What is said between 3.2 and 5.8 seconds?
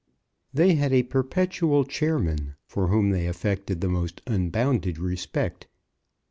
affected the most unbounded respect.